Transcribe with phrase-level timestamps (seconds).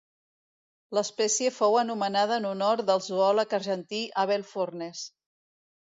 [0.97, 5.09] L'espècie fou anomenada en honor del zoòleg argentí Abel Fornes.